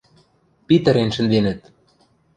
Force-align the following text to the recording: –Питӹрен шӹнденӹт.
–Питӹрен 0.67 1.09
шӹнденӹт. 1.15 1.59